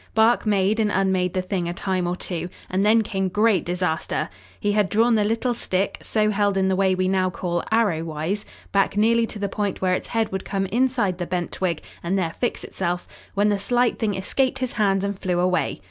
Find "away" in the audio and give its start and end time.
15.39-15.79